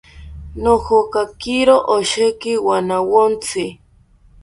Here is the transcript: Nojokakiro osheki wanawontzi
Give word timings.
Nojokakiro 0.63 1.75
osheki 1.97 2.51
wanawontzi 2.67 3.65